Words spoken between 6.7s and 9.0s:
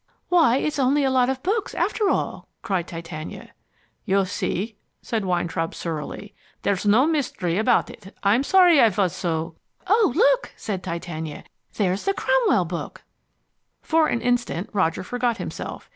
no mystery about it. I'm sorry I